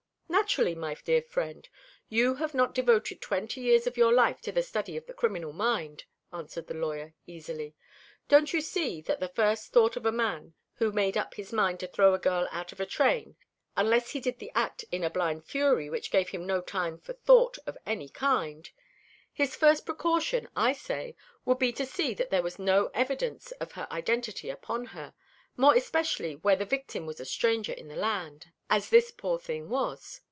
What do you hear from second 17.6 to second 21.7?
of any kind his first precaution, I say, would